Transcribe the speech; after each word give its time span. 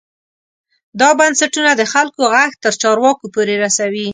دا 0.99 1.09
بنسټونه 1.19 1.71
د 1.75 1.81
خلکو 1.93 2.21
غږ 2.33 2.51
تر 2.63 2.73
چارواکو 2.81 3.25
پورې 3.33 3.55
رسوي. 3.63 4.07